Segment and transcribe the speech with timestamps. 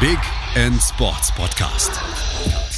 [0.00, 0.18] Big
[0.54, 1.90] End Sports Podcast.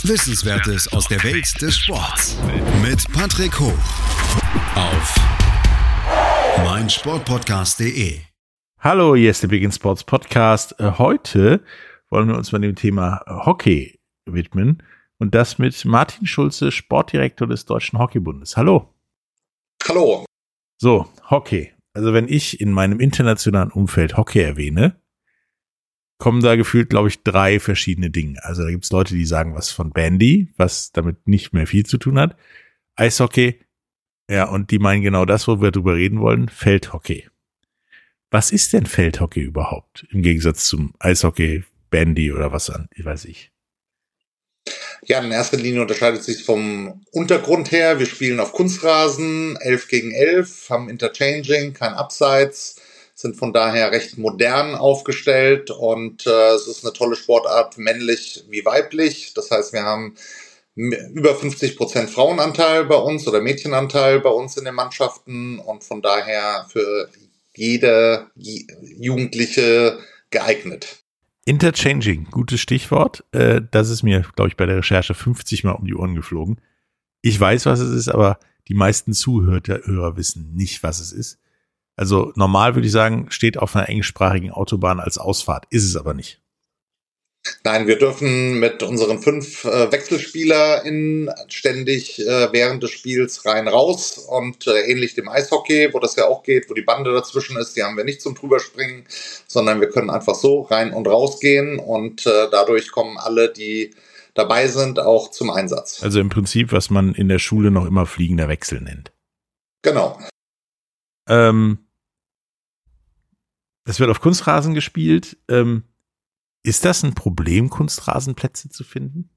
[0.08, 2.38] Wissenswertes aus der Welt des Sports
[2.80, 3.78] mit Patrick Hoch
[4.74, 5.14] auf
[6.64, 8.20] meinsportpodcast.de.
[8.78, 10.80] Hallo, hier ist der Big End Sports Podcast.
[10.80, 11.62] Äh, heute
[12.08, 14.82] wollen wir uns mal dem Thema Hockey widmen
[15.18, 18.56] und das mit Martin Schulze, Sportdirektor des Deutschen Hockeybundes.
[18.56, 18.94] Hallo.
[19.86, 20.24] Hallo.
[20.78, 21.74] So, Hockey.
[21.92, 24.99] Also wenn ich in meinem internationalen Umfeld Hockey erwähne,
[26.20, 28.44] kommen da gefühlt, glaube ich, drei verschiedene Dinge.
[28.44, 31.84] Also da gibt es Leute, die sagen was von Bandy, was damit nicht mehr viel
[31.84, 32.36] zu tun hat.
[32.94, 33.58] Eishockey,
[34.30, 37.26] ja, und die meinen genau das, wo wir drüber reden wollen, Feldhockey.
[38.30, 40.06] Was ist denn Feldhockey überhaupt?
[40.10, 43.50] Im Gegensatz zum Eishockey, Bandy oder was an, weiß ich.
[45.06, 47.98] Ja, in erster Linie unterscheidet sich vom Untergrund her.
[47.98, 52.76] Wir spielen auf Kunstrasen, 11 gegen 11, haben Interchanging, kein Abseits,
[53.20, 58.64] sind von daher recht modern aufgestellt und äh, es ist eine tolle Sportart, männlich wie
[58.64, 59.34] weiblich.
[59.34, 60.14] Das heißt, wir haben
[60.74, 66.00] über 50 Prozent Frauenanteil bei uns oder Mädchenanteil bei uns in den Mannschaften und von
[66.00, 67.10] daher für
[67.54, 69.98] jede Jugendliche
[70.30, 71.02] geeignet.
[71.44, 73.24] Interchanging, gutes Stichwort.
[73.32, 76.60] Äh, das ist mir, glaube ich, bei der Recherche 50 Mal um die Ohren geflogen.
[77.22, 81.38] Ich weiß, was es ist, aber die meisten Zuhörer wissen nicht, was es ist.
[82.00, 86.14] Also normal würde ich sagen, steht auf einer englischsprachigen Autobahn als Ausfahrt, ist es aber
[86.14, 86.40] nicht.
[87.62, 94.16] Nein, wir dürfen mit unseren fünf äh, WechselspielerInnen ständig äh, während des Spiels rein raus
[94.16, 97.76] und äh, ähnlich dem Eishockey, wo das ja auch geht, wo die Bande dazwischen ist,
[97.76, 99.04] die haben wir nicht zum drüberspringen,
[99.46, 103.94] sondern wir können einfach so rein und raus gehen und äh, dadurch kommen alle, die
[104.32, 106.02] dabei sind, auch zum Einsatz.
[106.02, 109.12] Also im Prinzip, was man in der Schule noch immer fliegender Wechsel nennt.
[109.82, 110.18] Genau.
[111.28, 111.78] Ähm,
[113.84, 115.36] es wird auf Kunstrasen gespielt.
[115.48, 115.84] Ähm,
[116.62, 119.30] ist das ein Problem, Kunstrasenplätze zu finden?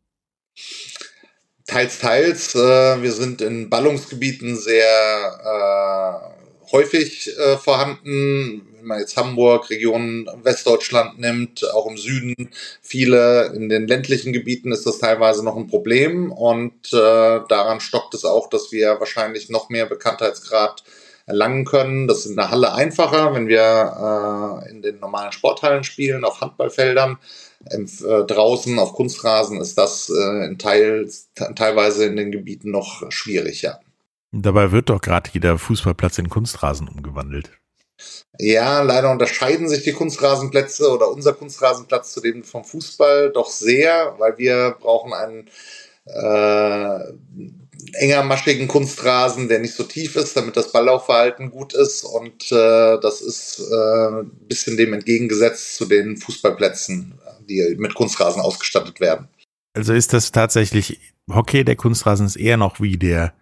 [1.66, 2.56] Teils, teils.
[2.56, 6.34] Äh, wir sind in Ballungsgebieten sehr
[6.66, 8.68] äh, häufig äh, vorhanden.
[8.76, 12.50] Wenn man jetzt Hamburg, Region Westdeutschland nimmt, auch im Süden,
[12.82, 16.34] viele in den ländlichen Gebieten ist das teilweise noch ein Problem.
[16.34, 20.84] Und äh, daran stockt es auch, dass wir wahrscheinlich noch mehr Bekanntheitsgrad
[21.26, 22.08] erlangen können.
[22.08, 26.42] Das ist in der Halle einfacher, wenn wir äh, in den normalen Sporthallen spielen, auf
[26.42, 27.18] Handballfeldern.
[27.72, 31.10] Ähm, äh, draußen auf Kunstrasen ist das äh, in Teil,
[31.56, 33.80] teilweise in den Gebieten noch schwierig, ja.
[34.32, 37.52] Dabei wird doch gerade jeder Fußballplatz in Kunstrasen umgewandelt.
[38.40, 44.16] Ja, leider unterscheiden sich die Kunstrasenplätze oder unser Kunstrasenplatz zu dem vom Fußball doch sehr,
[44.18, 45.48] weil wir brauchen einen
[46.06, 47.14] äh,
[47.94, 52.04] engermaschigen Kunstrasen, der nicht so tief ist, damit das Balllaufverhalten gut ist.
[52.04, 58.42] Und äh, das ist äh, ein bisschen dem entgegengesetzt zu den Fußballplätzen, die mit Kunstrasen
[58.42, 59.28] ausgestattet werden.
[59.74, 61.00] Also ist das tatsächlich
[61.32, 63.34] Hockey, der Kunstrasen ist eher noch wie der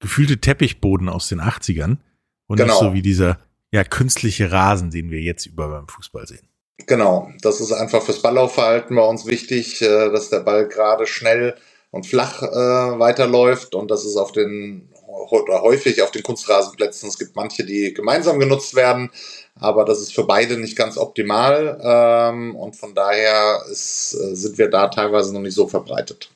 [0.00, 1.98] gefühlte Teppichboden aus den 80ern
[2.46, 2.72] und genau.
[2.72, 3.38] nicht so wie dieser
[3.72, 6.48] ja künstliche Rasen, den wir jetzt über beim Fußball sehen.
[6.86, 11.56] Genau, das ist einfach fürs Balllaufverhalten bei uns wichtig, äh, dass der Ball gerade schnell
[11.90, 13.74] und flach äh, weiterläuft.
[13.74, 14.88] Und das ist auf den
[15.30, 17.08] oder häufig auf den Kunstrasenplätzen.
[17.08, 19.10] Es gibt manche, die gemeinsam genutzt werden,
[19.54, 21.80] aber das ist für beide nicht ganz optimal.
[21.82, 26.30] Ähm, und von daher ist, äh, sind wir da teilweise noch nicht so verbreitet.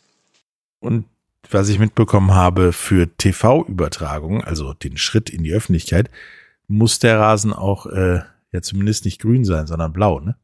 [0.81, 1.07] Und
[1.51, 6.11] was ich mitbekommen habe für TV-Übertragung, also den Schritt in die Öffentlichkeit,
[6.69, 8.21] muss der Rasen auch äh,
[8.53, 10.37] ja zumindest nicht grün sein, sondern blau, ne?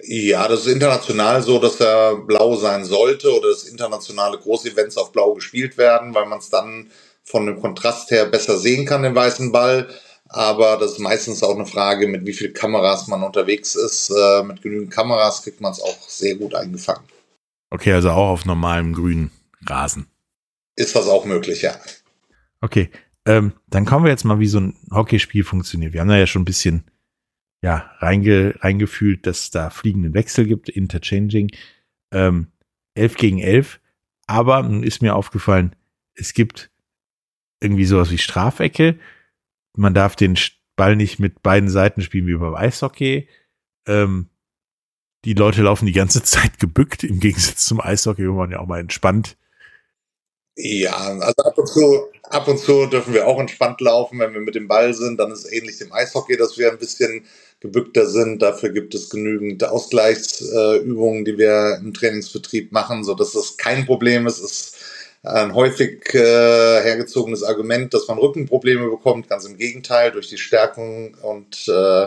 [0.00, 5.10] Ja, das ist international so, dass er blau sein sollte oder dass internationale Großevents auf
[5.10, 6.90] blau gespielt werden, weil man es dann
[7.24, 9.88] von dem Kontrast her besser sehen kann, den weißen Ball.
[10.28, 14.10] Aber das ist meistens auch eine Frage, mit wie viel Kameras man unterwegs ist.
[14.10, 17.04] Äh, mit genügend Kameras kriegt man es auch sehr gut eingefangen.
[17.70, 19.30] Okay, also auch auf normalem grünen
[19.66, 20.06] Rasen.
[20.76, 21.76] Ist das auch möglich, ja.
[22.60, 22.90] Okay,
[23.26, 25.92] ähm, dann kommen wir jetzt mal, wie so ein Hockeyspiel funktioniert.
[25.92, 26.84] Wir haben da ja schon ein bisschen
[27.62, 31.50] ja, reinge, reingefühlt, dass da fliegenden Wechsel gibt, Interchanging.
[32.12, 32.48] Ähm,
[32.94, 33.80] 11 gegen 11.
[34.26, 35.74] Aber nun ist mir aufgefallen,
[36.14, 36.70] es gibt
[37.60, 38.98] irgendwie sowas wie Strafecke.
[39.76, 40.38] Man darf den
[40.76, 43.28] Ball nicht mit beiden Seiten spielen wie beim Eishockey.
[43.86, 44.28] Ähm,
[45.24, 48.66] die Leute laufen die ganze Zeit gebückt, im Gegensatz zum Eishockey, wo man ja auch
[48.66, 49.36] mal entspannt.
[50.60, 54.40] Ja, also ab und zu, ab und zu dürfen wir auch entspannt laufen, wenn wir
[54.40, 55.18] mit dem Ball sind.
[55.18, 57.24] Dann ist es ähnlich dem Eishockey, dass wir ein bisschen
[57.60, 58.42] gebückter sind.
[58.42, 64.26] Dafür gibt es genügend Ausgleichsübungen, die wir im Trainingsbetrieb machen, so dass das kein Problem
[64.26, 64.40] ist.
[64.40, 64.76] Es ist
[65.22, 69.28] ein häufig äh, hergezogenes Argument, dass man Rückenprobleme bekommt.
[69.28, 72.06] Ganz im Gegenteil, durch die Stärkung und äh,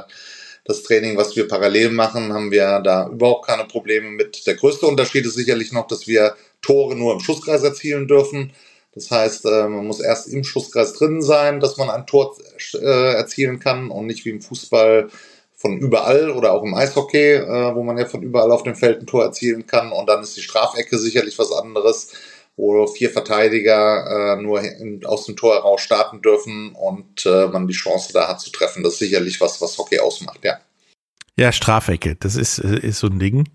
[0.64, 4.46] das Training, was wir parallel machen, haben wir da überhaupt keine Probleme mit.
[4.48, 8.54] Der größte Unterschied ist sicherlich noch, dass wir Tore nur im Schusskreis erzielen dürfen.
[8.94, 12.36] Das heißt, äh, man muss erst im Schusskreis drin sein, dass man ein Tor
[12.74, 15.10] äh, erzielen kann und nicht wie im Fußball
[15.62, 19.00] von überall oder auch im Eishockey, äh, wo man ja von überall auf dem Feld
[19.00, 19.92] ein Tor erzielen kann.
[19.92, 22.12] Und dann ist die Strafecke sicherlich was anderes,
[22.58, 24.62] wo vier Verteidiger nur
[25.06, 28.84] aus dem Tor heraus starten dürfen und man die Chance da hat zu treffen.
[28.84, 30.60] Das ist sicherlich was, was Hockey ausmacht, ja.
[31.38, 33.50] Ja, Strafecke, das ist, ist so ein Ding.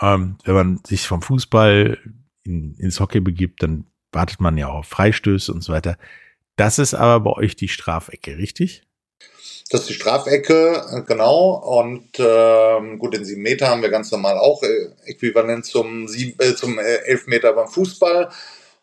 [0.00, 1.98] Ähm, wenn man sich vom Fußball
[2.44, 5.96] in, ins Hockey begibt, dann wartet man ja auf Freistöße und so weiter.
[6.56, 8.82] Das ist aber bei euch die Strafecke, richtig?
[9.70, 11.54] Das ist die Strafecke, äh, genau.
[11.54, 16.54] Und ähm, gut, den 7 Meter haben wir ganz normal auch äh, äquivalent zum, äh,
[16.54, 18.28] zum äh, 11 Meter beim Fußball.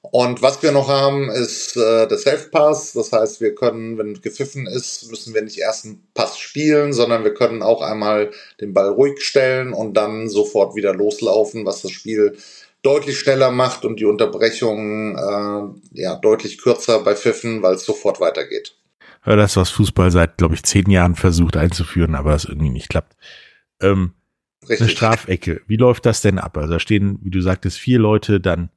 [0.01, 2.93] Und was wir noch haben, ist äh, der Self-Pass.
[2.93, 7.23] Das heißt, wir können, wenn gepfiffen ist, müssen wir nicht erst einen Pass spielen, sondern
[7.23, 8.31] wir können auch einmal
[8.61, 12.37] den Ball ruhig stellen und dann sofort wieder loslaufen, was das Spiel
[12.81, 18.21] deutlich schneller macht und die Unterbrechungen äh, ja deutlich kürzer bei Pfiffen, weil es sofort
[18.21, 18.78] weitergeht.
[19.35, 23.15] Das, was Fußball seit, glaube ich, zehn Jahren versucht einzuführen, aber es irgendwie nicht klappt.
[23.81, 24.13] Ähm.
[24.67, 25.61] Eine Strafecke.
[25.67, 26.57] Wie läuft das denn ab?
[26.57, 28.69] Also da stehen, wie du sagtest, vier Leute dann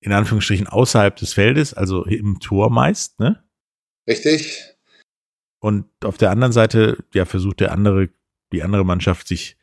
[0.00, 3.42] in Anführungsstrichen außerhalb des Feldes, also im Tor meist, ne?
[4.06, 4.62] Richtig.
[5.60, 8.10] Und auf der anderen Seite, ja, versucht der andere,
[8.52, 9.56] die andere Mannschaft sich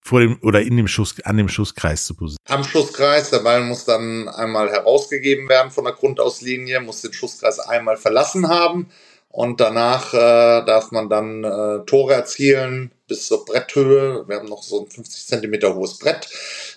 [0.00, 2.64] vor dem oder in dem Schuss, an dem Schusskreis zu positionieren.
[2.64, 7.58] Am Schusskreis, der Ball muss dann einmal herausgegeben werden von der Grundauslinie, muss den Schusskreis
[7.58, 8.88] einmal verlassen haben
[9.30, 14.24] und danach äh, darf man dann äh, Tore erzielen bis zur Bretthöhe.
[14.26, 16.28] Wir haben noch so ein 50 Zentimeter hohes Brett,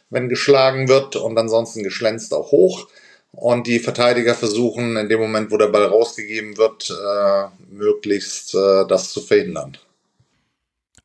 [0.10, 2.88] wenn geschlagen wird und ansonsten geschlänzt auch hoch.
[3.32, 8.86] Und die Verteidiger versuchen in dem Moment, wo der Ball rausgegeben wird, äh, möglichst äh,
[8.88, 9.78] das zu verhindern.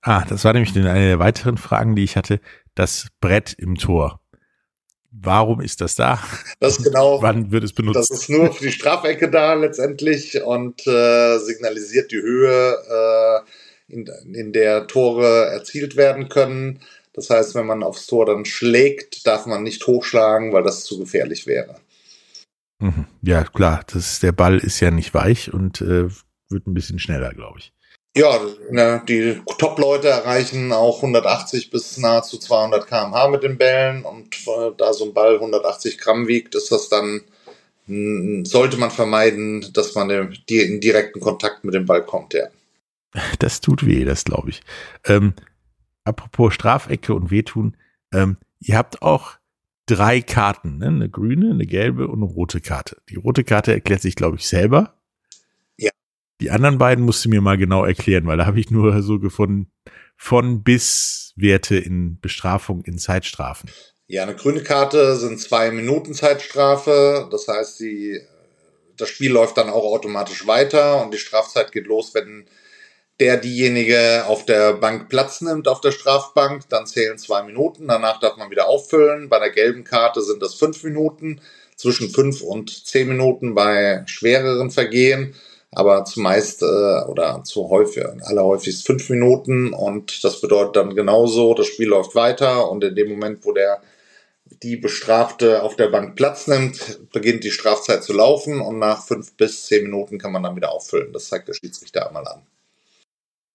[0.02, 2.40] Ah, das war nämlich eine der weiteren Fragen, die ich hatte.
[2.74, 4.20] Das Brett im Tor.
[5.18, 6.22] Warum ist das da?
[6.60, 7.20] Das genau.
[7.22, 7.96] Wann wird es benutzt?
[7.96, 14.06] Das ist nur für die Strafecke da letztendlich und äh, signalisiert die Höhe, äh, in,
[14.34, 16.80] in der Tore erzielt werden können.
[17.12, 20.98] Das heißt, wenn man aufs Tor dann schlägt, darf man nicht hochschlagen, weil das zu
[20.98, 21.76] gefährlich wäre.
[22.78, 23.06] Mhm.
[23.22, 23.84] Ja, klar.
[23.92, 26.08] Das, der Ball ist ja nicht weich und äh,
[26.50, 27.72] wird ein bisschen schneller, glaube ich.
[28.16, 28.40] Ja,
[28.70, 34.70] ne, die Top-Leute erreichen auch 180 bis nahezu 200 km/h mit den Bällen und äh,
[34.78, 37.20] da so ein Ball 180 Gramm wiegt, ist das dann,
[37.86, 42.46] sollte man vermeiden, dass man in direkten Kontakt mit dem Ball kommt, ja.
[43.38, 44.62] Das tut weh, das glaube ich.
[45.04, 45.34] Ähm,
[46.04, 47.76] apropos Strafecke und wehtun,
[48.14, 49.32] ähm, ihr habt auch
[49.84, 50.86] drei Karten, ne?
[50.86, 52.96] eine grüne, eine gelbe und eine rote Karte.
[53.10, 54.95] Die rote Karte erklärt sich, glaube ich, selber.
[56.40, 59.18] Die anderen beiden musst du mir mal genau erklären, weil da habe ich nur so
[59.18, 59.70] gefunden,
[60.16, 63.70] von bis Werte in Bestrafung in Zeitstrafen.
[64.06, 67.28] Ja, eine grüne Karte sind zwei Minuten Zeitstrafe.
[67.30, 68.20] Das heißt, die,
[68.96, 72.46] das Spiel läuft dann auch automatisch weiter und die Strafzeit geht los, wenn
[73.18, 78.20] der diejenige auf der Bank Platz nimmt auf der Strafbank, dann zählen zwei Minuten, danach
[78.20, 79.30] darf man wieder auffüllen.
[79.30, 81.40] Bei der gelben Karte sind das fünf Minuten,
[81.76, 85.34] zwischen fünf und zehn Minuten bei schwereren Vergehen
[85.76, 91.66] aber zumeist äh, oder zu häufig, allerhäufigst fünf Minuten und das bedeutet dann genauso, das
[91.66, 93.82] Spiel läuft weiter und in dem Moment, wo der
[94.62, 99.34] die Bestrafte auf der Bank Platz nimmt, beginnt die Strafzeit zu laufen und nach fünf
[99.34, 101.12] bis zehn Minuten kann man dann wieder auffüllen.
[101.12, 102.40] Das zeigt der Schiedsrichter einmal an.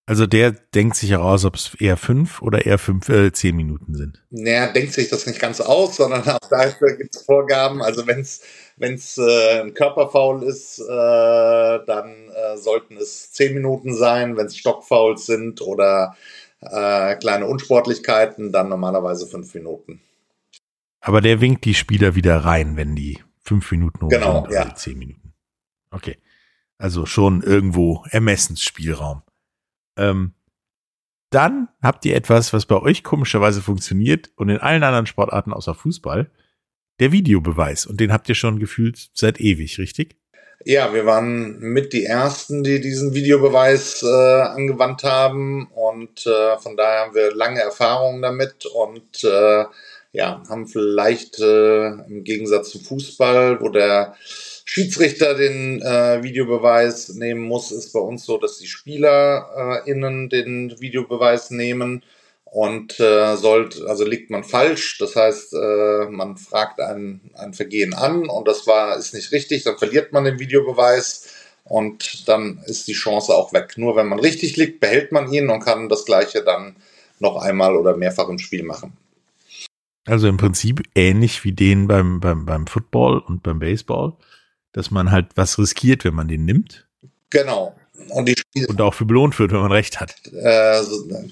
[0.08, 3.94] Also der denkt sich heraus, ob es eher fünf oder eher fünf, äh, zehn Minuten
[3.94, 4.24] sind.
[4.30, 7.82] Naja, denkt sich das nicht ganz aus, sondern auch dafür gibt es Vorgaben.
[7.82, 8.42] Also wenn es
[8.78, 10.86] wenn es äh, ein Körperfoul ist, äh,
[11.86, 14.38] dann äh, sollten es zehn Minuten sein.
[14.38, 16.16] Wenn es Stockfouls sind oder
[16.62, 20.02] äh, kleine Unsportlichkeiten, dann normalerweise fünf Minuten.
[21.00, 24.76] Aber der winkt die Spieler wieder rein, wenn die fünf Minuten hoch genau, sind ja.
[24.76, 25.34] zehn Minuten.
[25.92, 26.18] Okay.
[26.78, 29.22] Also schon irgendwo Ermessensspielraum.
[29.98, 30.34] Ähm,
[31.32, 35.74] dann habt ihr etwas, was bei euch komischerweise funktioniert und in allen anderen Sportarten außer
[35.74, 36.30] Fußball,
[37.00, 37.86] der Videobeweis.
[37.86, 40.18] Und den habt ihr schon gefühlt seit ewig, richtig?
[40.64, 46.78] Ja, wir waren mit die Ersten, die diesen Videobeweis äh, angewandt haben und äh, von
[46.78, 49.66] daher haben wir lange Erfahrungen damit und äh,
[50.14, 54.16] ja, haben vielleicht äh, im Gegensatz zum Fußball, wo der
[54.66, 60.80] Schiedsrichter den äh, Videobeweis nehmen muss, ist bei uns so, dass die SpielerInnen äh, den
[60.80, 62.04] Videobeweis nehmen
[62.44, 67.94] und äh, sollte, also liegt man falsch, das heißt, äh, man fragt ein, ein Vergehen
[67.94, 71.28] an und das war ist nicht richtig, dann verliert man den Videobeweis
[71.64, 73.78] und dann ist die Chance auch weg.
[73.78, 76.76] Nur wenn man richtig liegt, behält man ihn und kann das gleiche dann
[77.20, 78.98] noch einmal oder mehrfach im Spiel machen.
[80.06, 84.14] Also im Prinzip ähnlich wie den beim, beim, beim Football und beim Baseball,
[84.72, 86.88] dass man halt was riskiert, wenn man den nimmt.
[87.30, 87.76] Genau.
[88.10, 90.16] Und, die Spiel und auch für belohnt wird, wenn man recht hat.
[90.34, 90.82] Äh,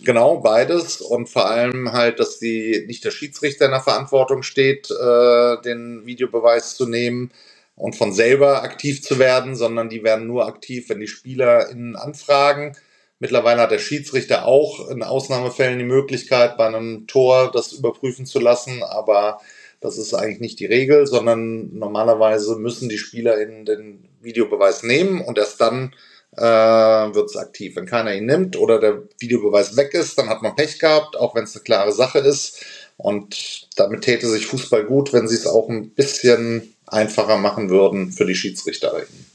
[0.04, 1.02] genau, beides.
[1.02, 6.06] Und vor allem halt, dass die nicht der Schiedsrichter in der Verantwortung steht, äh, den
[6.06, 7.32] Videobeweis zu nehmen
[7.76, 12.76] und von selber aktiv zu werden, sondern die werden nur aktiv, wenn die SpielerInnen anfragen.
[13.20, 18.40] Mittlerweile hat der Schiedsrichter auch in Ausnahmefällen die Möglichkeit, bei einem Tor das überprüfen zu
[18.40, 19.40] lassen, aber
[19.82, 25.38] das ist eigentlich nicht die Regel, sondern normalerweise müssen die SpielerInnen den Videobeweis nehmen und
[25.38, 25.94] erst dann
[26.36, 27.76] äh, wird es aktiv.
[27.76, 31.36] Wenn keiner ihn nimmt oder der Videobeweis weg ist, dann hat man Pech gehabt, auch
[31.36, 32.64] wenn es eine klare Sache ist.
[32.98, 38.12] Und damit täte sich Fußball gut, wenn sie es auch ein bisschen einfacher machen würden
[38.12, 39.26] für die Schiedsrichterinnen.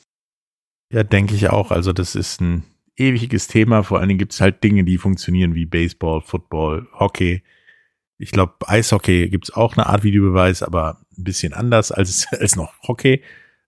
[0.93, 1.71] Ja, denke ich auch.
[1.71, 2.64] Also das ist ein
[2.96, 3.82] ewiges Thema.
[3.82, 7.42] Vor allen Dingen gibt es halt Dinge, die funktionieren wie Baseball, Football, Hockey.
[8.18, 12.56] Ich glaube, Eishockey gibt es auch eine Art Videobeweis, aber ein bisschen anders als, als
[12.56, 13.22] noch Hockey.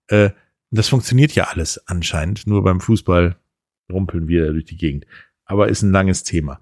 [0.07, 0.29] Äh,
[0.71, 2.47] das funktioniert ja alles anscheinend.
[2.47, 3.37] Nur beim Fußball
[3.91, 5.05] rumpeln wir durch die Gegend.
[5.45, 6.59] Aber ist ein langes Thema.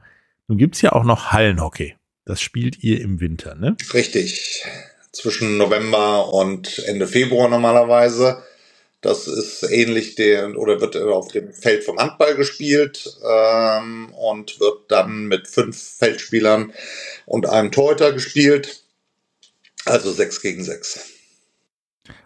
[0.47, 1.95] Nun gibt's ja auch noch Hallenhockey.
[2.25, 3.75] Das spielt ihr im Winter, ne?
[3.93, 4.63] Richtig.
[5.11, 8.43] Zwischen November und Ende Februar normalerweise.
[9.05, 14.89] Das ist ähnlich der oder wird auf dem Feld vom Handball gespielt ähm, und wird
[14.89, 16.73] dann mit fünf Feldspielern
[17.27, 18.83] und einem Torhüter gespielt.
[19.85, 20.99] Also sechs gegen sechs.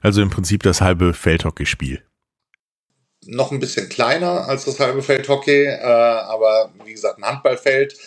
[0.01, 2.01] Also im Prinzip das halbe Feldhockeyspiel.
[3.25, 7.97] Noch ein bisschen kleiner als das halbe Feldhockey, äh, aber wie gesagt ein Handballfeld.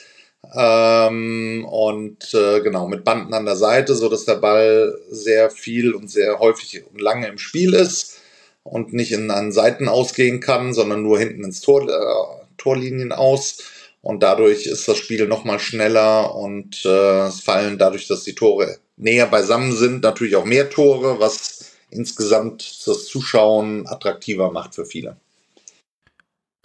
[0.55, 5.93] Ähm, und äh, genau mit Banden an der Seite, so dass der Ball sehr viel
[5.93, 8.22] und sehr häufig und lange im Spiel ist
[8.63, 13.59] und nicht in an Seiten ausgehen kann, sondern nur hinten ins Tor, äh, Torlinien aus.
[14.01, 18.79] Und dadurch ist das Spiel nochmal schneller und äh, es fallen dadurch, dass die Tore
[18.97, 25.17] näher beisammen sind, natürlich auch mehr Tore, was insgesamt das Zuschauen attraktiver macht für viele.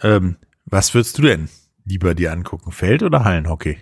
[0.02, 1.48] Ähm, was würdest du denn
[1.84, 3.78] lieber dir angucken, Feld- oder Hallenhockey?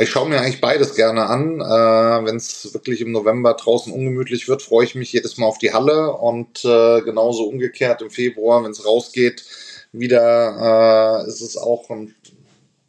[0.00, 1.60] Ich schaue mir eigentlich beides gerne an.
[1.60, 5.58] Äh, Wenn es wirklich im November draußen ungemütlich wird, freue ich mich jedes Mal auf
[5.58, 9.44] die Halle und äh, genauso umgekehrt im Februar, wenn es rausgeht,
[9.90, 12.14] wieder äh, ist es auch ein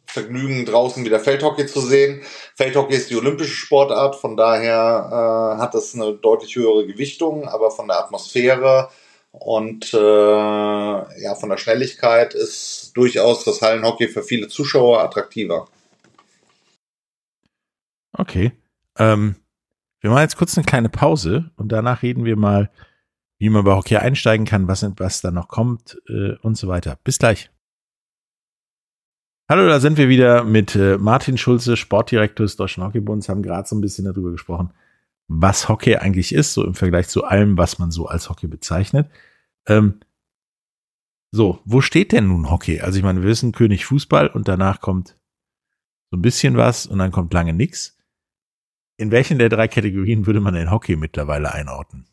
[0.06, 2.22] Vergnügen, draußen wieder Feldhockey zu sehen.
[2.56, 7.70] Feldhockey ist die olympische Sportart, von daher äh, hat das eine deutlich höhere Gewichtung, aber
[7.72, 8.88] von der Atmosphäre
[9.32, 15.66] und äh, ja, von der Schnelligkeit ist durchaus das Hallenhockey für viele Zuschauer attraktiver.
[18.20, 18.52] Okay.
[18.98, 19.36] Ähm,
[20.00, 22.70] wir machen jetzt kurz eine kleine Pause und danach reden wir mal,
[23.38, 26.98] wie man bei Hockey einsteigen kann, was, was da noch kommt äh, und so weiter.
[27.02, 27.50] Bis gleich.
[29.48, 33.66] Hallo, da sind wir wieder mit äh, Martin Schulze, Sportdirektor des Deutschen Hockeybunds, haben gerade
[33.66, 34.70] so ein bisschen darüber gesprochen,
[35.26, 39.10] was Hockey eigentlich ist, so im Vergleich zu allem, was man so als Hockey bezeichnet.
[39.66, 40.00] Ähm,
[41.32, 42.82] so, wo steht denn nun Hockey?
[42.82, 45.16] Also ich meine, wir wissen König Fußball und danach kommt
[46.10, 47.96] so ein bisschen was und dann kommt lange nichts.
[49.00, 52.04] In welchen der drei Kategorien würde man den Hockey mittlerweile einordnen?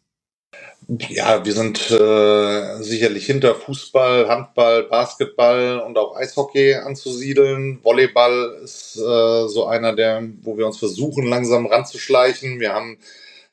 [0.87, 7.83] Ja, wir sind äh, sicherlich hinter Fußball, Handball, Basketball und auch Eishockey anzusiedeln.
[7.83, 12.61] Volleyball ist äh, so einer der, wo wir uns versuchen, langsam ranzuschleichen.
[12.61, 12.99] Wir haben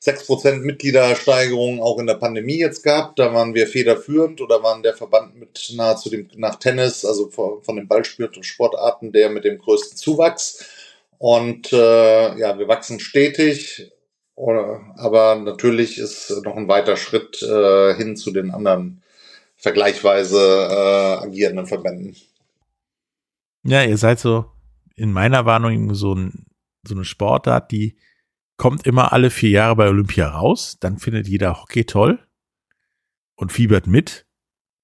[0.01, 3.19] 6% Mitgliedersteigerung auch in der Pandemie jetzt gehabt.
[3.19, 7.61] Da waren wir federführend oder waren der Verband mit nahezu dem, nach Tennis, also von,
[7.63, 10.84] von den Ballsportarten, der mit dem größten Zuwachs.
[11.25, 13.91] Und äh, ja, wir wachsen stetig
[14.35, 19.01] aber natürlich ist noch ein weiter Schritt äh, hin zu den anderen
[19.55, 20.37] vergleichsweise
[20.69, 22.15] äh, agierenden Verbänden.
[23.63, 24.51] Ja, ihr seid so
[24.95, 26.45] in meiner Warnung so, ein,
[26.85, 27.97] so eine Sportart, die
[28.57, 32.19] kommt immer alle vier Jahre bei Olympia raus, dann findet jeder Hockey toll
[33.35, 34.27] und fiebert mit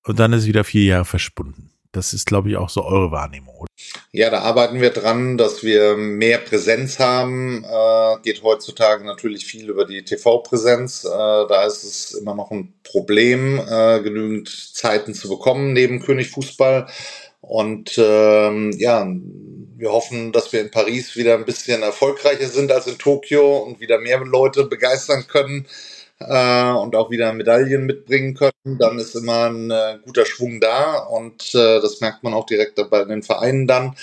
[0.06, 1.72] und dann ist wieder vier Jahre verschwunden.
[1.92, 3.56] Das ist, glaube ich, auch so eure Wahrnehmung.
[3.56, 3.68] Oder?
[4.14, 7.66] Ja, da arbeiten wir dran, dass wir mehr Präsenz haben.
[7.66, 11.04] Äh, geht heutzutage natürlich viel über die TV-Präsenz.
[11.04, 16.30] Äh, da ist es immer noch ein Problem, äh, genügend Zeiten zu bekommen neben König
[16.30, 16.88] Fußball.
[17.42, 19.06] Und ähm, ja,
[19.76, 23.82] wir hoffen, dass wir in Paris wieder ein bisschen erfolgreicher sind als in Tokio und
[23.82, 25.68] wieder mehr Leute begeistern können
[26.28, 31.00] äh, und auch wieder Medaillen mitbringen können, dann ist immer ein äh, guter Schwung da
[31.00, 33.96] und äh, das merkt man auch direkt bei den Vereinen dann,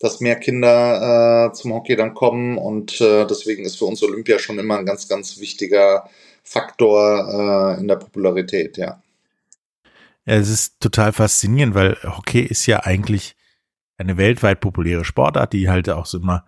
[0.00, 4.38] dass mehr Kinder äh, zum Hockey dann kommen und äh, deswegen ist für uns Olympia
[4.38, 6.08] schon immer ein ganz, ganz wichtiger
[6.42, 9.00] Faktor äh, in der Popularität, ja.
[10.26, 13.36] Ja, es ist total faszinierend, weil Hockey ist ja eigentlich
[13.98, 16.44] eine weltweit populäre Sportart, die halt auch so immer,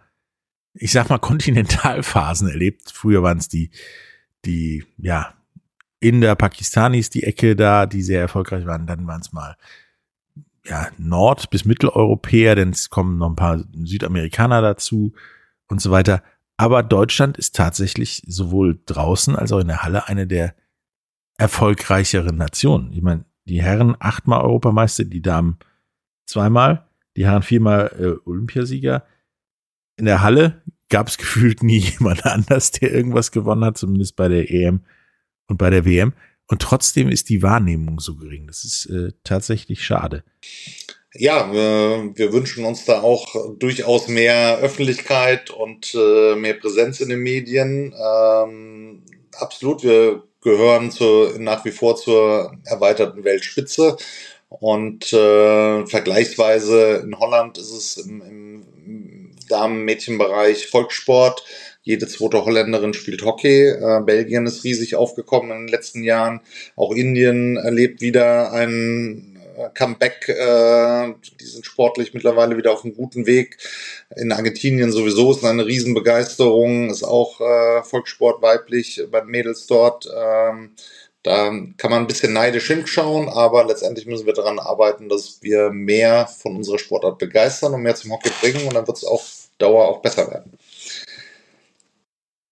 [0.75, 2.90] ich sag mal, Kontinentalphasen erlebt.
[2.92, 3.71] Früher waren es die,
[4.47, 5.35] die, ja,
[6.00, 8.87] Inder, Pakistanis, die Ecke da, die sehr erfolgreich waren.
[8.87, 9.57] Dann waren es mal
[10.65, 15.12] ja, Nord- bis Mitteleuropäer, denn es kommen noch ein paar Südamerikaner dazu
[15.69, 16.23] und so weiter.
[16.57, 20.55] Aber Deutschland ist tatsächlich sowohl draußen als auch in der Halle eine der
[21.38, 22.93] erfolgreicheren Nationen.
[22.93, 25.59] Ich meine, die Herren achtmal Europameister, die Damen
[26.26, 26.87] zweimal,
[27.17, 29.05] die Herren viermal äh, Olympiasieger.
[29.97, 34.29] In der Halle gab es gefühlt nie jemand anders, der irgendwas gewonnen hat, zumindest bei
[34.29, 34.85] der EM
[35.49, 36.12] und bei der WM.
[36.49, 38.47] Und trotzdem ist die Wahrnehmung so gering.
[38.47, 40.23] Das ist äh, tatsächlich schade.
[41.19, 47.09] Ja, äh, wir wünschen uns da auch durchaus mehr Öffentlichkeit und äh, mehr Präsenz in
[47.09, 47.95] den Medien.
[47.95, 49.03] Ähm,
[49.38, 53.97] absolut, wir gehören zu, nach wie vor zur erweiterten Weltspitze.
[54.49, 58.46] Und äh, vergleichsweise in Holland ist es im, im
[59.47, 61.43] Damen-Mädchenbereich Volkssport
[61.87, 63.69] jede zweite Holländerin spielt Hockey.
[63.69, 66.41] Äh, Belgien ist riesig aufgekommen in den letzten Jahren.
[66.75, 70.29] Auch Indien erlebt wieder ein äh, Comeback.
[70.29, 73.59] Äh, die sind sportlich mittlerweile wieder auf einem guten Weg.
[74.17, 76.91] In Argentinien sowieso ist eine Riesenbegeisterung.
[76.91, 80.09] Ist auch äh, Volkssport weiblich bei Mädels dort.
[80.12, 80.73] Ähm,
[81.26, 85.71] da kann man ein bisschen neidisch hinschauen, aber letztendlich müssen wir daran arbeiten, dass wir
[85.71, 89.49] mehr von unserer Sportart begeistern und mehr zum Hockey bringen und dann wird es auf
[89.59, 90.59] Dauer auch besser werden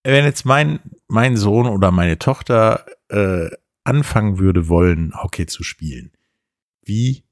[0.04, 3.48] wenn jetzt mein, mein Sohn oder meine Tochter äh,
[3.84, 6.12] anfangen würde wollen, Hockey zu spielen,
[6.82, 7.24] wie,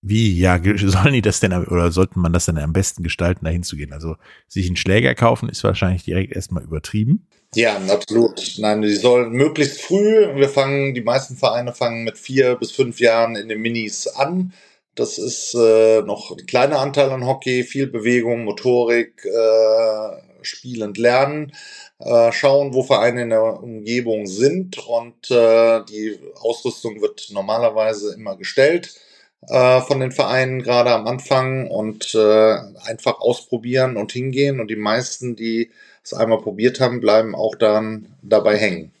[0.00, 3.50] wie, ja, sollen die das denn, oder sollte man das denn am besten gestalten, da
[3.50, 3.92] hinzugehen?
[3.92, 4.16] Also,
[4.48, 7.26] sich einen Schläger kaufen ist wahrscheinlich direkt erstmal übertrieben.
[7.54, 8.54] Ja, absolut.
[8.58, 12.98] Nein, die sollen möglichst früh, wir fangen, die meisten Vereine fangen mit vier bis fünf
[13.00, 14.52] Jahren in den Minis an.
[14.96, 21.52] Das ist äh, noch ein kleiner Anteil an Hockey, viel Bewegung, Motorik, äh, spielend lernen,
[22.00, 28.36] äh, schauen, wo Vereine in der Umgebung sind und äh, die Ausrüstung wird normalerweise immer
[28.36, 28.94] gestellt
[29.48, 34.76] äh, von den Vereinen gerade am Anfang und äh, einfach ausprobieren und hingehen und die
[34.76, 35.70] meisten, die
[36.04, 38.92] es einmal probiert haben, bleiben auch dann dabei hängen.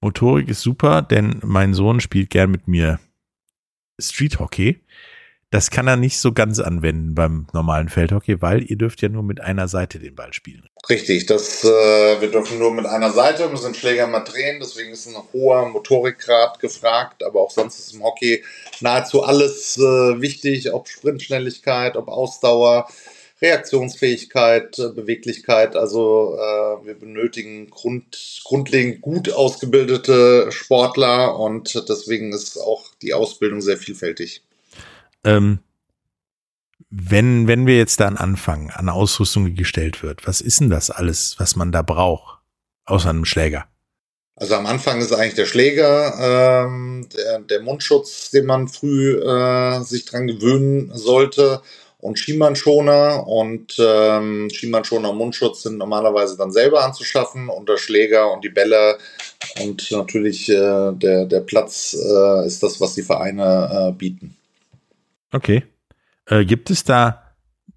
[0.00, 2.98] Motorik ist super, denn mein Sohn spielt gern mit mir
[3.98, 4.80] Street Hockey
[5.54, 9.22] das kann er nicht so ganz anwenden beim normalen Feldhockey, weil ihr dürft ja nur
[9.22, 10.68] mit einer Seite den Ball spielen.
[10.90, 14.90] Richtig, das, äh, wir dürfen nur mit einer Seite, müssen den Schläger mal drehen, deswegen
[14.90, 18.42] ist ein hoher Motorikgrad gefragt, aber auch sonst ist im Hockey
[18.80, 22.88] nahezu alles äh, wichtig, ob Sprintschnelligkeit, ob Ausdauer,
[23.40, 25.76] Reaktionsfähigkeit, äh, Beweglichkeit.
[25.76, 33.60] Also äh, wir benötigen grund, grundlegend gut ausgebildete Sportler und deswegen ist auch die Ausbildung
[33.60, 34.42] sehr vielfältig.
[35.24, 35.58] Ähm,
[36.90, 41.34] wenn, wenn wir jetzt dann anfangen, an Ausrüstung gestellt wird, was ist denn das alles,
[41.38, 42.40] was man da braucht,
[42.84, 43.66] außer einem Schläger?
[44.36, 49.80] Also am Anfang ist eigentlich der Schläger, ähm, der, der Mundschutz, den man früh äh,
[49.82, 51.62] sich dran gewöhnen sollte
[52.04, 58.30] und Schienbeinschoner und ähm, Schienbeinschoner und Mundschutz sind normalerweise dann selber anzuschaffen und der Schläger
[58.30, 58.98] und die Bälle
[59.62, 64.36] und natürlich äh, der, der Platz äh, ist das, was die Vereine äh, bieten.
[65.32, 65.64] Okay.
[66.26, 67.22] Äh, gibt es da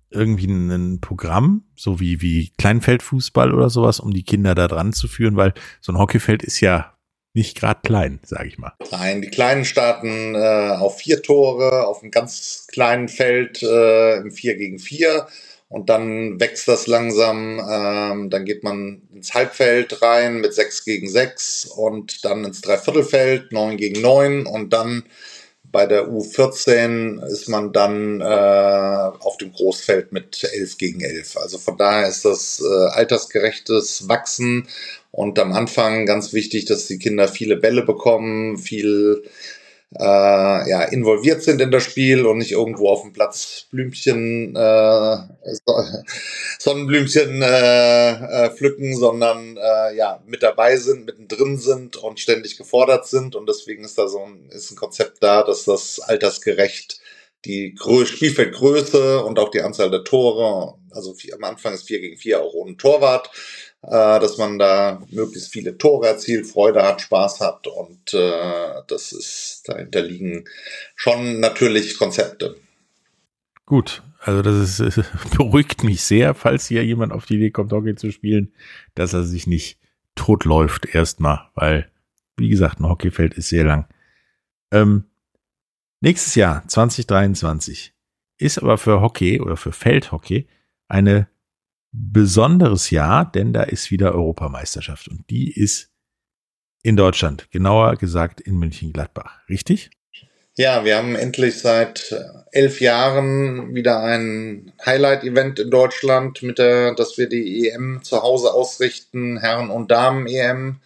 [0.10, 5.08] irgendwie ein Programm, so wie, wie Kleinfeldfußball oder sowas, um die Kinder da dran zu
[5.08, 5.38] führen?
[5.38, 6.97] Weil so ein Hockeyfeld ist ja
[7.38, 8.74] nicht gerade klein, sage ich mal.
[8.92, 14.32] Nein, die Kleinen starten äh, auf vier Tore, auf einem ganz kleinen Feld äh, im
[14.32, 15.28] 4 gegen 4
[15.70, 21.08] und dann wächst das langsam, ähm, dann geht man ins Halbfeld rein mit 6 gegen
[21.08, 25.04] 6 und dann ins Dreiviertelfeld, 9 gegen 9 und dann
[25.78, 31.38] bei der U14 ist man dann äh, auf dem Großfeld mit 11 gegen 11.
[31.38, 34.68] Also von daher ist das äh, altersgerechtes Wachsen
[35.12, 39.22] und am Anfang ganz wichtig, dass die Kinder viele Bälle bekommen, viel
[39.96, 45.18] äh, ja, involviert sind in das Spiel und nicht irgendwo auf dem Platz Blümchen, äh,
[46.60, 53.08] Sonnenblümchen äh, äh, pflücken, sondern äh, ja, mit dabei sind, mittendrin sind und ständig gefordert
[53.08, 53.36] sind.
[53.36, 57.00] Und deswegen ist da so ein, ist ein Konzept da, dass das altersgerecht
[57.46, 62.02] die Grö Spielfeldgröße und auch die Anzahl der Tore, also vier, am Anfang ist 4
[62.02, 63.30] gegen 4 auch ohne Torwart,
[63.84, 69.12] äh, dass man da möglichst viele Tore erzielt, Freude hat, Spaß hat und äh, das
[69.12, 70.46] ist, dahinter liegen
[70.96, 72.56] schon natürlich Konzepte.
[73.66, 75.04] Gut, also das ist,
[75.38, 78.54] beruhigt mich sehr, falls hier jemand auf die Idee kommt, Hockey zu spielen,
[78.96, 79.78] dass er sich nicht
[80.16, 81.92] totläuft erstmal, weil,
[82.36, 83.88] wie gesagt, ein Hockeyfeld ist sehr lang.
[84.72, 85.06] Ähm,
[86.02, 87.94] nächstes Jahr, 2023,
[88.38, 90.48] ist aber für Hockey oder für Feldhockey
[90.88, 91.28] eine
[91.98, 95.90] besonderes Jahr, denn da ist wieder Europameisterschaft und die ist
[96.84, 99.90] in Deutschland, genauer gesagt in München-Gladbach, richtig?
[100.56, 102.16] Ja, wir haben endlich seit
[102.52, 108.54] elf Jahren wieder ein Highlight-Event in Deutschland, mit der, dass wir die EM zu Hause
[108.54, 110.80] ausrichten, Herren- und Damen-EM,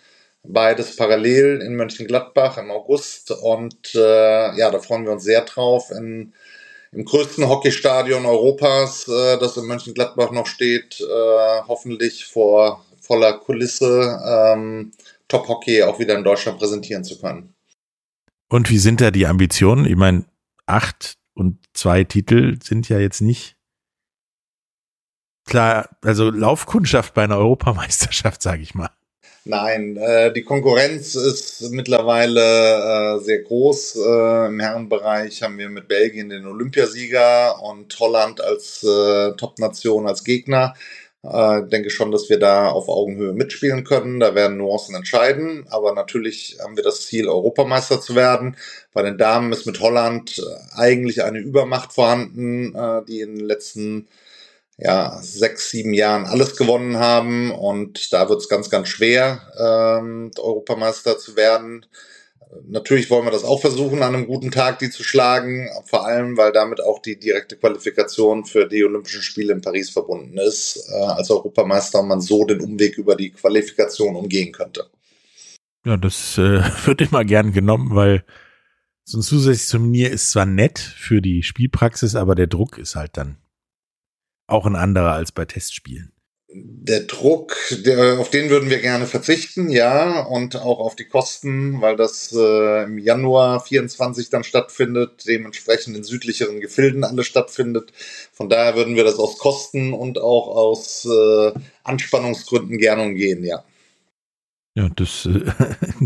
[0.43, 3.31] beides parallel in Mönchengladbach im August.
[3.31, 5.91] Und äh, ja, da freuen wir uns sehr drauf.
[5.91, 6.33] In,
[6.93, 14.19] Im größten Hockeystadion Europas, äh, das in Mönchengladbach noch steht, äh, hoffentlich vor voller Kulisse
[14.25, 14.91] ähm,
[15.27, 17.53] Top-Hockey auch wieder in Deutschland präsentieren zu können.
[18.49, 19.85] Und wie sind da die Ambitionen?
[19.85, 20.25] Ich meine,
[20.65, 23.55] acht und zwei Titel sind ja jetzt nicht
[25.45, 28.89] klar, also Laufkundschaft bei einer Europameisterschaft, sage ich mal.
[29.43, 33.95] Nein, äh, die Konkurrenz ist mittlerweile äh, sehr groß.
[33.95, 40.23] Äh, Im Herrenbereich haben wir mit Belgien den Olympiasieger und Holland als äh, Top-Nation als
[40.23, 40.75] Gegner.
[41.23, 44.19] Äh, denke schon, dass wir da auf Augenhöhe mitspielen können.
[44.19, 45.65] Da werden Nuancen entscheiden.
[45.71, 48.57] Aber natürlich haben wir das Ziel, Europameister zu werden.
[48.93, 53.45] Bei den Damen ist mit Holland äh, eigentlich eine Übermacht vorhanden, äh, die in den
[53.45, 54.07] letzten
[54.81, 57.51] ja, sechs, sieben Jahren alles gewonnen haben.
[57.51, 61.85] Und da wird es ganz, ganz schwer, ähm, Europameister zu werden.
[62.67, 66.35] Natürlich wollen wir das auch versuchen, an einem guten Tag die zu schlagen, vor allem,
[66.35, 70.95] weil damit auch die direkte Qualifikation für die Olympischen Spiele in Paris verbunden ist, äh,
[70.97, 74.87] als Europameister und man so den Umweg über die Qualifikation umgehen könnte.
[75.85, 78.25] Ja, das äh, wird immer gern genommen, weil
[79.05, 83.15] so ein zusätzliches Turnier ist zwar nett für die Spielpraxis, aber der Druck ist halt
[83.15, 83.37] dann
[84.51, 86.11] auch ein anderer als bei Testspielen
[86.53, 91.81] der Druck, der, auf den würden wir gerne verzichten, ja, und auch auf die Kosten,
[91.81, 97.93] weil das äh, im Januar 24 dann stattfindet, dementsprechend in südlicheren Gefilden alles stattfindet.
[98.33, 101.51] Von daher würden wir das aus Kosten und auch aus äh,
[101.83, 103.63] Anspannungsgründen gerne umgehen, ja.
[104.75, 105.45] Ja, das äh,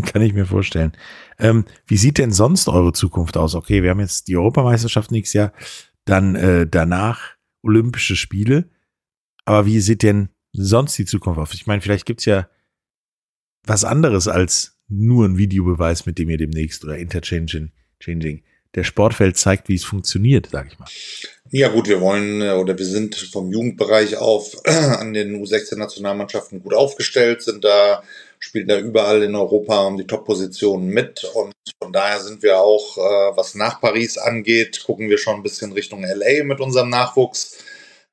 [0.02, 0.92] kann ich mir vorstellen.
[1.38, 3.54] Ähm, wie sieht denn sonst eure Zukunft aus?
[3.54, 5.52] Okay, wir haben jetzt die Europameisterschaft nächstes Jahr,
[6.04, 7.35] dann äh, danach
[7.66, 8.70] Olympische Spiele.
[9.44, 11.54] Aber wie sieht denn sonst die Zukunft auf?
[11.54, 12.48] Ich meine, vielleicht gibt's ja
[13.64, 18.42] was anderes als nur ein Videobeweis, mit dem ihr demnächst oder Interchanging changing,
[18.74, 20.88] der Sportfeld zeigt, wie es funktioniert, sag ich mal.
[21.50, 26.74] Ja gut, wir wollen äh, oder wir sind vom Jugendbereich auf an den U16-Nationalmannschaften gut
[26.74, 28.02] aufgestellt, sind da,
[28.38, 32.96] spielen da überall in Europa um die Top-Positionen mit und von daher sind wir auch,
[32.98, 37.58] äh, was nach Paris angeht, gucken wir schon ein bisschen Richtung LA mit unserem Nachwuchs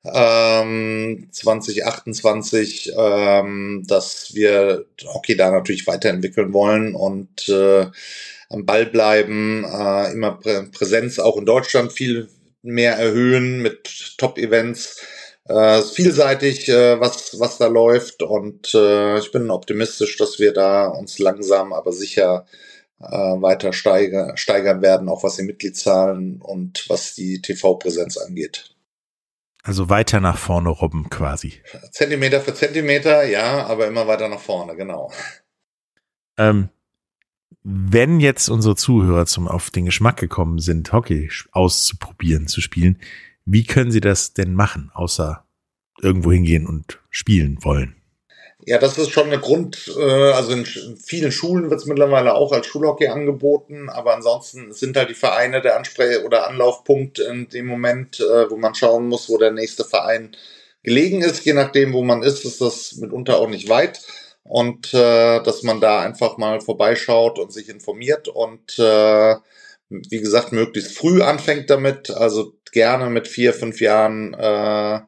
[0.04, 7.86] ähm, 2028, ähm, dass wir Hockey da natürlich weiterentwickeln wollen und äh,
[8.50, 12.28] am Ball bleiben, äh, immer Prä Präsenz auch in Deutschland viel
[12.62, 15.00] mehr erhöhen mit Top-Events.
[15.46, 20.86] Äh, vielseitig, äh, was, was da läuft und äh, ich bin optimistisch, dass wir da
[20.86, 22.46] uns langsam, aber sicher
[22.98, 28.74] äh, weiter steiger, steigern werden, auch was die Mitgliedszahlen und was die TV-Präsenz angeht.
[29.62, 31.54] Also weiter nach vorne robben quasi.
[31.90, 35.10] Zentimeter für Zentimeter, ja, aber immer weiter nach vorne, genau.
[36.38, 36.68] Ähm,
[37.62, 42.98] wenn jetzt unsere Zuhörer zum auf den Geschmack gekommen sind, Hockey auszuprobieren, zu spielen,
[43.44, 45.44] wie können sie das denn machen, außer
[46.02, 47.96] irgendwo hingehen und spielen wollen?
[48.66, 52.52] Ja, das ist schon eine Grund, äh, also in vielen Schulen wird es mittlerweile auch
[52.52, 57.66] als Schulhockey angeboten, aber ansonsten sind halt die Vereine der Ansprech- oder Anlaufpunkt in dem
[57.66, 60.34] Moment, äh, wo man schauen muss, wo der nächste Verein
[60.82, 61.44] gelegen ist.
[61.44, 64.00] Je nachdem, wo man ist, ist das mitunter auch nicht weit.
[64.44, 69.36] Und äh, dass man da einfach mal vorbeischaut und sich informiert und äh,
[69.88, 75.00] wie gesagt, möglichst früh anfängt damit, also gerne mit vier, fünf Jahren äh,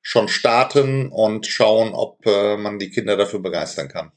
[0.00, 4.12] schon starten und schauen, ob äh, man die Kinder dafür begeistern kann.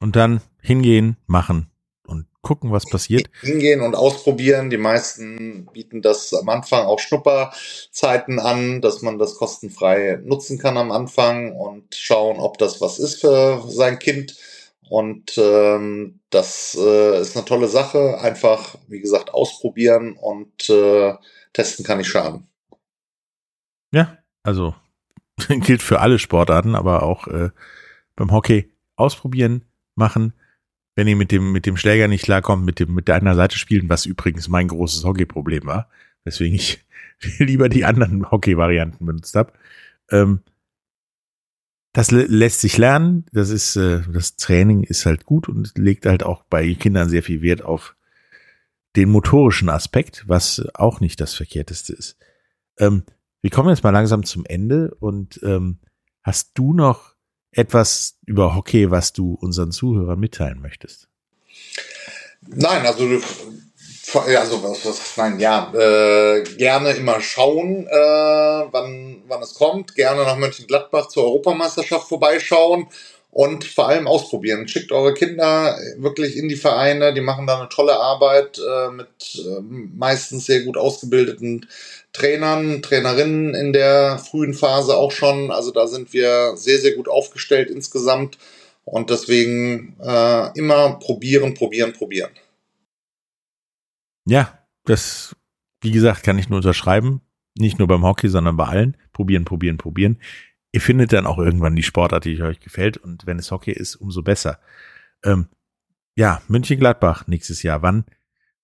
[0.00, 1.70] Und dann hingehen, machen
[2.06, 3.28] und gucken, was passiert.
[3.40, 4.70] Hingehen und ausprobieren.
[4.70, 10.78] Die meisten bieten das am Anfang auch Schnupperzeiten an, dass man das kostenfrei nutzen kann
[10.78, 14.36] am Anfang und schauen, ob das was ist für sein Kind.
[14.88, 18.18] Und ähm, das äh, ist eine tolle Sache.
[18.20, 21.14] Einfach, wie gesagt, ausprobieren und äh,
[21.54, 22.46] testen kann nicht schaden.
[23.92, 24.74] Ja, also
[25.48, 27.50] gilt für alle Sportarten, aber auch äh,
[28.16, 29.64] beim Hockey ausprobieren,
[29.94, 30.34] machen.
[30.96, 33.58] Wenn ihr mit dem, mit dem Schläger nicht klarkommt, mit dem, mit der einer Seite
[33.58, 35.88] spielen, was übrigens mein großes Hockeyproblem war,
[36.24, 36.84] weswegen ich
[37.38, 39.52] lieber die anderen Hockey-Varianten benutzt habe.
[40.10, 40.40] Ähm,
[41.92, 43.24] das lässt sich lernen.
[43.32, 47.22] Das ist, äh, das Training ist halt gut und legt halt auch bei Kindern sehr
[47.22, 47.94] viel Wert auf
[48.96, 52.16] den motorischen Aspekt, was auch nicht das Verkehrteste ist.
[52.78, 53.04] Ähm,
[53.42, 55.78] wir kommen jetzt mal langsam zum Ende und ähm,
[56.22, 57.14] hast du noch
[57.50, 61.08] etwas über Hockey, was du unseren Zuhörern mitteilen möchtest?
[62.46, 63.08] Nein, also
[64.16, 69.94] also was, was nein, ja, äh, gerne immer schauen, äh, wann, wann es kommt.
[69.94, 72.88] Gerne nach Mönchengladbach zur Europameisterschaft vorbeischauen
[73.34, 74.68] und vor allem ausprobieren.
[74.68, 79.08] Schickt eure Kinder wirklich in die Vereine, die machen da eine tolle Arbeit äh, mit
[79.34, 81.66] äh, meistens sehr gut ausgebildeten
[82.12, 85.50] Trainern, Trainerinnen in der frühen Phase auch schon.
[85.50, 88.38] Also da sind wir sehr, sehr gut aufgestellt insgesamt.
[88.84, 92.30] Und deswegen äh, immer probieren, probieren, probieren.
[94.26, 95.34] Ja, das,
[95.80, 97.20] wie gesagt, kann ich nur unterschreiben.
[97.58, 98.96] Nicht nur beim Hockey, sondern bei allen.
[99.12, 100.20] Probieren, probieren, probieren.
[100.74, 102.96] Ihr findet dann auch irgendwann die Sportart, die euch gefällt.
[102.96, 104.58] Und wenn es Hockey ist, umso besser.
[105.24, 105.46] Ähm,
[106.16, 107.82] ja, München-Gladbach nächstes Jahr.
[107.82, 108.04] Wann,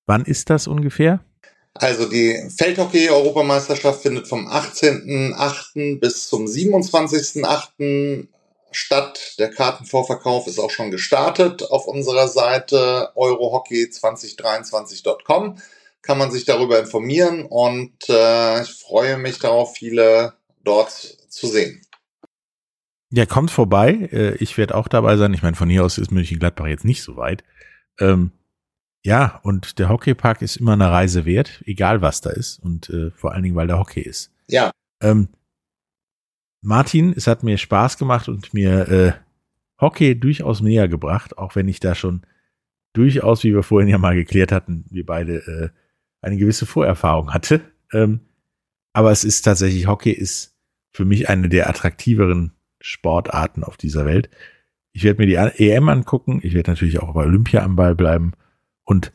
[0.06, 1.24] wann ist das ungefähr?
[1.72, 6.00] Also die Feldhockey-Europameisterschaft findet vom 18.8.
[6.00, 8.26] bis zum 27.8.
[8.72, 9.36] statt.
[9.38, 15.58] Der Kartenvorverkauf ist auch schon gestartet auf unserer Seite eurohockey2023.com.
[16.02, 20.32] Kann man sich darüber informieren und äh, ich freue mich darauf, viele
[20.64, 20.90] dort
[21.28, 21.82] zu sehen.
[23.12, 24.08] Ja, kommt vorbei.
[24.12, 25.34] Äh, ich werde auch dabei sein.
[25.34, 27.44] Ich meine, von hier aus ist München-Gladbach jetzt nicht so weit.
[27.98, 28.32] Ähm,
[29.04, 32.58] ja, und der Hockeypark ist immer eine Reise wert, egal was da ist.
[32.58, 34.32] Und äh, vor allen Dingen, weil der Hockey ist.
[34.48, 34.70] Ja.
[35.02, 35.28] Ähm,
[36.62, 39.12] Martin, es hat mir Spaß gemacht und mir äh,
[39.80, 42.22] Hockey durchaus näher gebracht, auch wenn ich da schon
[42.92, 45.68] durchaus, wie wir vorhin ja mal geklärt hatten, wir beide äh,
[46.20, 47.62] eine gewisse Vorerfahrung hatte.
[47.92, 48.20] Ähm,
[48.92, 50.54] aber es ist tatsächlich, Hockey ist
[50.92, 54.30] für mich eine der attraktiveren Sportarten auf dieser Welt.
[54.92, 56.40] Ich werde mir die EM angucken.
[56.42, 58.32] Ich werde natürlich auch bei Olympia am Ball bleiben
[58.84, 59.12] und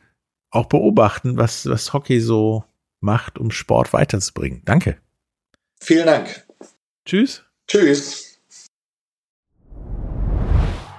[0.51, 2.63] auch beobachten, was, was Hockey so
[3.01, 4.62] macht, um Sport weiterzubringen.
[4.65, 4.97] Danke.
[5.82, 6.45] Vielen Dank.
[7.06, 7.43] Tschüss.
[7.67, 8.39] Tschüss.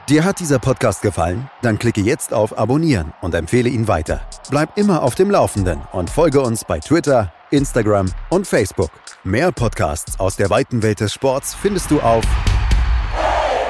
[0.08, 1.50] Dir hat dieser Podcast gefallen?
[1.62, 4.28] Dann klicke jetzt auf Abonnieren und empfehle ihn weiter.
[4.50, 8.92] Bleib immer auf dem Laufenden und folge uns bei Twitter, Instagram und Facebook.
[9.24, 12.24] Mehr Podcasts aus der weiten Welt des Sports findest du auf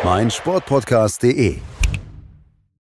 [0.07, 1.76] meinsportpodcast.de.